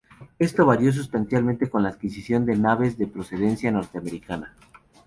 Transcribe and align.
Esto 0.39 0.65
varió 0.65 0.91
sustancialmente 0.91 1.69
con 1.69 1.83
la 1.83 1.89
adquisición 1.89 2.43
de 2.43 2.57
naves 2.57 2.97
de 2.97 3.05
procedencia 3.05 3.69
norteamericana. 3.69 4.51